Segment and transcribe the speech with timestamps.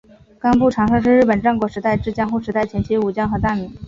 [0.39, 3.71] 冈部长盛是日本战国时代至江户时代前期武将和大名。